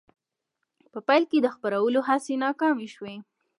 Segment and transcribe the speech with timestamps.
[0.91, 3.15] په پیل کې د خپرولو هڅې ناکامې شوې.